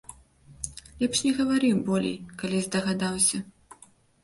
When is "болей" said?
1.91-2.17